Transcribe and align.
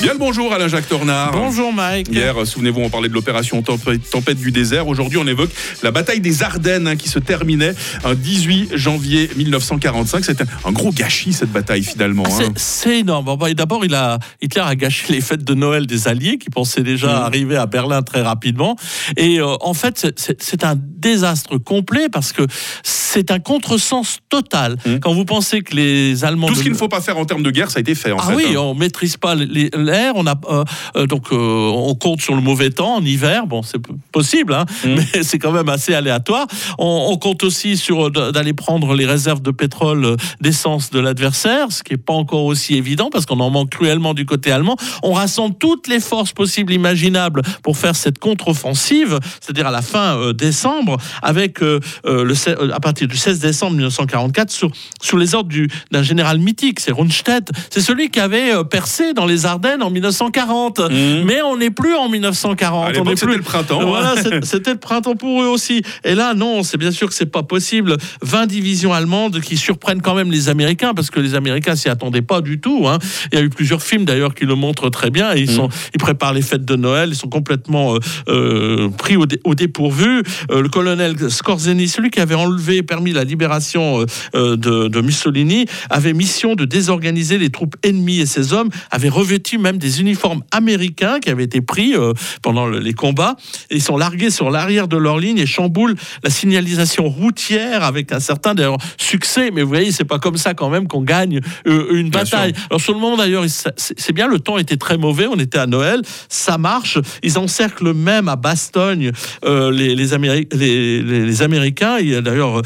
Bien 0.00 0.12
le 0.12 0.18
bonjour 0.18 0.52
Alain 0.52 0.68
Jacques 0.68 0.88
Tornard. 0.88 1.32
Bonjour 1.32 1.72
Mike. 1.72 2.06
Hier, 2.12 2.46
souvenez-vous, 2.46 2.80
on 2.82 2.88
parlait 2.88 3.08
de 3.08 3.14
l'opération 3.14 3.62
Tempête, 3.62 4.38
du 4.38 4.52
désert. 4.52 4.86
Aujourd'hui, 4.86 5.18
on 5.18 5.26
évoque 5.26 5.50
la 5.82 5.90
bataille 5.90 6.20
des 6.20 6.44
Ardennes 6.44 6.86
hein, 6.86 6.94
qui 6.94 7.08
se 7.08 7.18
terminait 7.18 7.74
un 8.04 8.14
18 8.14 8.76
janvier 8.76 9.28
1945. 9.36 10.24
C'était 10.24 10.44
un 10.64 10.70
gros 10.70 10.92
gâchis 10.92 11.32
cette 11.32 11.50
bataille 11.50 11.82
finalement. 11.82 12.22
Ah, 12.26 12.42
hein. 12.44 12.52
C'est 12.54 13.00
énorme. 13.00 13.36
Bah, 13.36 13.52
D'abord, 13.54 13.84
il 13.84 13.94
a, 13.96 14.20
Hitler 14.40 14.62
a 14.64 14.76
gâché 14.76 15.12
les 15.12 15.20
fêtes 15.20 15.42
de 15.42 15.54
Noël 15.54 15.86
des 15.88 16.06
Alliés 16.06 16.38
qui 16.38 16.48
pensaient 16.50 16.82
déjà 16.84 17.08
Mm. 17.08 17.22
arriver 17.24 17.56
à 17.56 17.66
Berlin 17.66 18.02
très 18.02 18.22
rapidement. 18.22 18.76
Et 19.16 19.40
euh, 19.40 19.56
en 19.60 19.74
fait, 19.74 20.12
c'est- 20.16 20.64
un 20.64 20.74
désastre 20.76 21.56
complet 21.58 22.08
parce 22.10 22.32
que 22.32 22.42
c'est 22.82 23.30
un 23.30 23.38
contresens 23.40 24.18
total. 24.28 24.76
Mm. 24.86 24.98
Quand 24.98 25.12
vous 25.14 25.24
pensez 25.24 25.60
que 25.62 25.74
les 25.74 26.24
Allemands... 26.24 26.46
Tout 26.48 26.54
de- 26.54 26.58
ce 26.58 26.62
qu'il 26.62 26.72
ne 26.72 26.76
faut 26.76 26.88
pas 26.88 27.00
faire 27.00 27.16
en 27.18 27.24
termes 27.24 27.42
de 27.42 27.50
guerre, 27.50 27.70
ça 27.70 27.78
a 27.78 27.80
été 27.80 27.94
fait 27.94 28.12
en 28.12 28.18
Ah 28.20 28.28
fait. 28.28 28.34
oui, 28.34 28.44
hein. 28.54 28.58
on 28.60 28.74
maîtrise 28.74 29.16
pas 29.16 29.34
les- 29.34 29.70
l'air, 29.88 30.12
on 30.16 30.26
a 30.26 30.34
euh, 30.48 30.64
euh, 30.96 31.06
donc 31.06 31.32
euh, 31.32 31.36
on 31.36 31.94
compte 31.94 32.20
sur 32.20 32.34
le 32.34 32.40
mauvais 32.40 32.70
temps 32.70 32.94
en 32.96 33.04
hiver. 33.04 33.46
Bon, 33.46 33.62
c'est 33.62 33.80
possible, 34.12 34.54
hein, 34.54 34.64
Mm. 34.84 34.94
mais 35.14 35.22
c'est 35.22 35.38
quand 35.38 35.52
même 35.52 35.68
assez 35.68 35.94
aléatoire. 35.94 36.46
On, 36.78 37.08
on 37.10 37.16
compte 37.16 37.42
aussi 37.42 37.76
sur 37.76 38.10
d'aller 38.10 38.52
prendre 38.52 38.94
les 38.94 39.06
réserves 39.06 39.42
de 39.42 39.50
pétrole, 39.50 40.16
d'essence 40.40 40.90
de 40.90 41.00
l'adversaire, 41.00 41.72
ce 41.72 41.82
qui 41.82 41.94
est 41.94 41.96
pas 41.96 42.12
encore 42.12 42.44
aussi 42.44 42.74
évident 42.74 43.08
parce 43.10 43.26
qu'on 43.26 43.40
en 43.40 43.50
manque 43.50 43.70
cruellement 43.70 44.14
du 44.14 44.24
côté 44.26 44.52
allemand. 44.52 44.76
On 45.02 45.12
rassemble 45.12 45.56
toutes 45.58 45.88
les 45.88 46.00
forces 46.00 46.32
possibles, 46.32 46.72
imaginables 46.72 47.42
pour 47.62 47.76
faire 47.76 47.96
cette 47.96 48.18
contre-offensive, 48.18 49.18
c'est-à-dire 49.40 49.66
à 49.66 49.70
la 49.70 49.82
fin 49.82 50.16
euh, 50.18 50.32
décembre, 50.32 50.96
avec 51.22 51.60
le, 51.60 52.70
à 52.72 52.80
partir 52.80 53.08
du 53.08 53.16
16 53.16 53.38
décembre 53.40 53.72
1944 53.72 54.50
sur, 54.50 54.70
sous 55.00 55.16
les 55.16 55.34
ordres 55.34 55.48
du- 55.48 55.68
d'un 55.90 56.02
général 56.02 56.38
mythique, 56.38 56.80
c'est 56.80 56.92
Rundstedt. 56.92 57.50
C'est 57.70 57.80
celui 57.80 58.10
qui 58.10 58.20
avait 58.20 58.52
percé 58.64 59.12
dans 59.14 59.26
les 59.26 59.46
Ardennes 59.46 59.77
en 59.82 59.90
1940. 59.90 60.80
Mmh. 60.80 61.24
Mais 61.24 61.42
on 61.42 61.56
n'est 61.56 61.70
plus 61.70 61.94
en 61.94 62.08
1940. 62.08 62.96
À 62.96 63.00
on 63.00 63.04
c'était 63.06 63.26
plus. 63.26 63.36
le 63.36 63.42
printemps. 63.42 63.80
hein. 63.80 63.84
Voilà, 63.86 64.14
c'était 64.42 64.72
le 64.72 64.78
printemps 64.78 65.14
pour 65.16 65.42
eux 65.42 65.46
aussi. 65.46 65.82
Et 66.04 66.14
là, 66.14 66.34
non, 66.34 66.62
c'est 66.62 66.76
bien 66.78 66.90
sûr 66.90 67.08
que 67.08 67.14
c'est 67.14 67.26
pas 67.26 67.42
possible. 67.42 67.96
20 68.22 68.46
divisions 68.46 68.92
allemandes 68.92 69.40
qui 69.40 69.56
surprennent 69.56 70.02
quand 70.02 70.14
même 70.14 70.30
les 70.30 70.48
Américains, 70.48 70.94
parce 70.94 71.10
que 71.10 71.20
les 71.20 71.34
Américains 71.34 71.76
s'y 71.76 71.88
attendaient 71.88 72.22
pas 72.22 72.40
du 72.40 72.60
tout. 72.60 72.86
hein. 72.88 72.98
Il 73.32 73.38
y 73.38 73.40
a 73.40 73.44
eu 73.44 73.50
plusieurs 73.50 73.82
films 73.82 74.04
d'ailleurs 74.04 74.34
qui 74.34 74.44
le 74.44 74.54
montrent 74.54 74.90
très 74.90 75.10
bien. 75.10 75.34
Et 75.34 75.40
ils, 75.40 75.50
sont, 75.50 75.68
ils 75.94 75.98
préparent 76.00 76.32
les 76.34 76.42
fêtes 76.42 76.64
de 76.64 76.76
Noël, 76.76 77.10
ils 77.10 77.16
sont 77.16 77.28
complètement 77.28 77.94
euh, 77.94 77.98
euh, 78.28 78.88
pris 78.88 79.16
au, 79.16 79.26
dé- 79.26 79.40
au 79.44 79.54
dépourvu. 79.54 80.22
Euh, 80.50 80.62
le 80.62 80.68
colonel 80.68 81.30
Scorzeni, 81.30 81.88
celui 81.88 82.10
qui 82.10 82.20
avait 82.20 82.34
enlevé, 82.34 82.82
permis 82.82 83.12
la 83.12 83.24
libération 83.24 84.04
de, 84.34 84.54
de 84.88 85.00
Mussolini, 85.00 85.66
avait 85.90 86.12
mission 86.12 86.54
de 86.54 86.64
désorganiser 86.64 87.38
les 87.38 87.50
troupes 87.50 87.76
ennemies 87.82 88.20
et 88.20 88.26
ses 88.26 88.52
hommes 88.52 88.68
avaient 88.90 89.08
revêtu 89.08 89.58
même 89.68 89.78
des 89.78 90.00
uniformes 90.00 90.42
américains 90.50 91.20
qui 91.20 91.30
avaient 91.30 91.44
été 91.44 91.60
pris 91.60 91.94
euh, 91.94 92.12
pendant 92.42 92.66
le- 92.66 92.78
les 92.80 92.94
combats. 92.94 93.36
Ils 93.70 93.82
sont 93.82 93.96
largués 93.96 94.30
sur 94.30 94.50
l'arrière 94.50 94.88
de 94.88 94.96
leur 94.96 95.18
ligne 95.18 95.38
et 95.38 95.46
chamboulent 95.46 95.94
la 96.24 96.30
signalisation 96.30 97.08
routière 97.08 97.82
avec 97.84 98.12
un 98.12 98.20
certain 98.20 98.54
d'ailleurs 98.54 98.78
succès. 98.96 99.50
Mais 99.52 99.62
vous 99.62 99.68
voyez, 99.68 99.92
c'est 99.92 100.04
pas 100.04 100.18
comme 100.18 100.36
ça 100.36 100.54
quand 100.54 100.70
même 100.70 100.88
qu'on 100.88 101.02
gagne 101.02 101.40
euh, 101.66 101.86
une 101.92 102.10
Bien 102.10 102.20
bataille. 102.22 102.54
sûr. 102.54 102.66
Alors 102.70 102.80
sur 102.80 102.94
le 102.94 103.00
moment 103.00 103.16
d'ailleurs, 103.16 103.44
il- 103.44 103.50
c'est 103.76 104.12
bien, 104.12 104.26
le 104.26 104.38
temps 104.40 104.58
était 104.58 104.76
très 104.76 104.96
mauvais. 104.98 105.26
On 105.26 105.36
était 105.38 105.58
à 105.58 105.66
Noël, 105.66 106.00
ça 106.28 106.58
marche. 106.58 106.98
Ils 107.22 107.38
encerclent 107.38 107.92
même 107.94 108.28
à 108.28 108.36
Bastogne 108.36 109.12
euh, 109.44 109.70
les, 109.70 109.94
les, 109.94 110.14
Améri- 110.14 110.48
les, 110.52 111.02
les- 111.02 111.42
Américains. 111.42 111.98
D'ailleurs, 112.20 112.62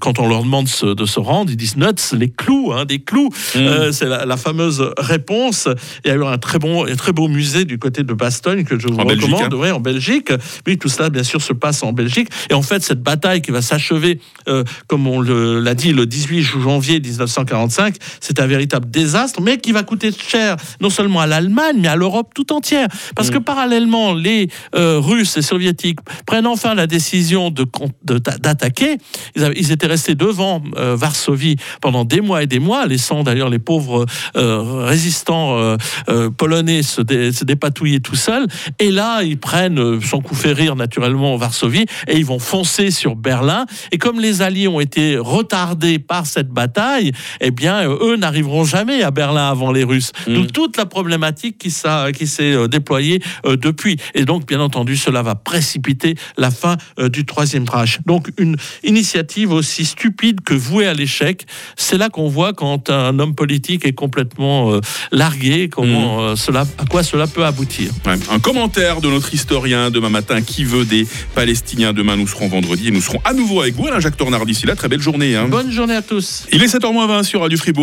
quand 0.00 0.18
on 0.18 0.28
leur 0.28 0.42
demande 0.42 0.68
se- 0.68 0.94
de 0.94 1.04
se 1.06 1.18
rendre, 1.18 1.50
ils 1.50 1.56
disent 1.56 1.76
nuts, 1.76 1.86
les 2.12 2.30
clous, 2.30 2.72
hein, 2.72 2.84
des 2.84 2.98
clous. 3.00 3.30
Mmh. 3.54 3.58
Euh, 3.58 3.92
c'est 3.92 4.06
la, 4.06 4.24
la 4.26 4.36
fameuse 4.36 4.84
réponse. 4.98 5.68
Il 6.10 6.14
y 6.14 6.16
a 6.18 6.20
eu 6.20 6.24
un 6.26 6.38
très 6.38 6.58
bon, 6.58 6.86
un 6.86 6.96
très 6.96 7.12
beau 7.12 7.28
musée 7.28 7.64
du 7.64 7.78
côté 7.78 8.02
de 8.02 8.12
Bastogne 8.12 8.64
que 8.64 8.76
je 8.80 8.88
vous 8.88 8.98
En 8.98 9.04
Belgique, 9.04 9.30
recommande. 9.30 9.54
hein. 9.54 9.56
Ouais, 9.58 9.70
en 9.70 9.78
Belgique. 9.78 10.32
Oui, 10.66 10.76
tout 10.76 10.88
cela, 10.88 11.08
bien 11.08 11.22
sûr, 11.22 11.40
se 11.40 11.52
passe 11.52 11.84
en 11.84 11.92
Belgique. 11.92 12.28
Et 12.50 12.54
en 12.54 12.62
fait, 12.62 12.82
cette 12.82 13.00
bataille 13.00 13.42
qui 13.42 13.52
va 13.52 13.62
s'achever, 13.62 14.18
euh, 14.48 14.64
comme 14.88 15.06
on 15.06 15.20
l'a 15.20 15.74
dit, 15.74 15.92
le 15.92 16.06
18 16.06 16.42
janvier 16.42 16.98
1945, 16.98 17.94
c'est 18.20 18.40
un 18.40 18.46
véritable 18.48 18.90
désastre, 18.90 19.40
mais 19.40 19.58
qui 19.58 19.70
va 19.70 19.84
coûter 19.84 20.10
cher 20.12 20.56
non 20.80 20.90
seulement 20.90 21.20
à 21.20 21.28
l'Allemagne, 21.28 21.76
mais 21.78 21.88
à 21.88 21.94
l'Europe 21.94 22.32
tout 22.34 22.52
entière. 22.52 22.88
Parce 23.14 23.30
que 23.30 23.38
parallèlement, 23.38 24.12
les 24.12 24.48
euh, 24.74 24.98
Russes 24.98 25.36
et 25.36 25.42
Soviétiques 25.42 26.00
prennent 26.26 26.46
enfin 26.48 26.74
la 26.74 26.88
décision 26.88 27.50
de 27.50 27.64
de- 28.04 28.18
d'attaquer. 28.18 28.96
Ils, 29.36 29.44
avaient- 29.44 29.54
ils 29.56 29.70
étaient 29.70 29.86
restés 29.86 30.14
devant 30.16 30.60
euh, 30.76 30.96
Varsovie 30.96 31.56
pendant 31.80 32.04
des 32.04 32.20
mois 32.20 32.42
et 32.42 32.46
des 32.48 32.58
mois, 32.58 32.86
laissant 32.86 33.22
d'ailleurs 33.22 33.48
les 33.50 33.58
pauvres 33.60 34.06
euh, 34.36 34.84
résistants 34.86 35.76
euh, 36.08 36.30
polonais 36.30 36.82
se, 36.82 37.00
dé- 37.02 37.32
se 37.32 37.44
dépatouiller 37.44 38.00
tout 38.00 38.16
seuls. 38.16 38.46
Et 38.78 38.90
là, 38.90 39.22
ils 39.22 39.38
prennent, 39.38 39.78
euh, 39.78 40.00
sans 40.00 40.20
coup 40.20 40.34
fait 40.34 40.52
rire 40.52 40.76
naturellement, 40.76 41.36
Varsovie, 41.36 41.86
et 42.08 42.16
ils 42.16 42.24
vont 42.24 42.38
foncer 42.38 42.90
sur 42.90 43.16
Berlin. 43.16 43.66
Et 43.92 43.98
comme 43.98 44.20
les 44.20 44.42
Alliés 44.42 44.68
ont 44.68 44.80
été 44.80 45.16
retardés 45.16 45.98
par 45.98 46.26
cette 46.26 46.48
bataille, 46.48 47.12
eh 47.40 47.50
bien, 47.50 47.88
euh, 47.88 48.12
eux 48.12 48.16
n'arriveront 48.16 48.64
jamais 48.64 49.02
à 49.02 49.10
Berlin 49.10 49.50
avant 49.50 49.72
les 49.72 49.84
Russes. 49.84 50.12
Mm. 50.26 50.34
D'où 50.34 50.46
toute 50.46 50.76
la 50.76 50.86
problématique 50.86 51.58
qui, 51.58 51.72
qui 52.16 52.26
s'est 52.26 52.68
déployée 52.68 53.22
euh, 53.46 53.56
depuis. 53.56 53.96
Et 54.14 54.24
donc, 54.24 54.46
bien 54.46 54.60
entendu, 54.60 54.96
cela 54.96 55.22
va 55.22 55.34
précipiter 55.34 56.14
la 56.36 56.50
fin 56.50 56.76
euh, 56.98 57.08
du 57.08 57.24
Troisième 57.24 57.68
Reich. 57.68 57.98
Donc, 58.06 58.30
une 58.38 58.56
initiative 58.84 59.52
aussi 59.52 59.84
stupide 59.84 60.40
que 60.42 60.54
vouée 60.54 60.86
à 60.86 60.94
l'échec. 60.94 61.46
C'est 61.76 61.98
là 61.98 62.08
qu'on 62.08 62.28
voit 62.28 62.52
quand 62.52 62.90
un 62.90 63.18
homme 63.18 63.34
politique 63.34 63.84
est 63.84 63.92
complètement 63.92 64.80
largué, 65.12 65.68
comment 65.80 66.22
euh, 66.22 66.36
cela, 66.36 66.66
à 66.78 66.84
quoi 66.84 67.02
cela 67.02 67.26
peut 67.26 67.44
aboutir. 67.44 67.90
Ouais. 68.06 68.14
Un 68.30 68.38
commentaire 68.38 69.00
de 69.00 69.08
notre 69.08 69.32
historien 69.34 69.90
demain 69.90 70.08
matin 70.10 70.42
qui 70.42 70.64
veut 70.64 70.84
des 70.84 71.06
Palestiniens? 71.34 71.92
Demain, 71.92 72.16
nous 72.16 72.26
serons 72.26 72.48
vendredi 72.48 72.88
et 72.88 72.90
nous 72.90 73.00
serons 73.00 73.20
à 73.24 73.32
nouveau 73.32 73.60
avec 73.62 73.74
vous, 73.74 73.86
Alain 73.86 74.00
Jacques 74.00 74.16
Tornard. 74.16 74.46
D'ici 74.46 74.66
là, 74.66 74.76
très 74.76 74.88
belle 74.88 75.00
journée. 75.00 75.36
hein. 75.36 75.48
Bonne 75.48 75.70
journée 75.70 75.94
à 75.94 76.02
tous. 76.02 76.46
Il 76.52 76.62
est 76.62 76.66
7h20 76.74 77.22
sur 77.24 77.40
Radio 77.40 77.58
Fribourg. 77.58 77.78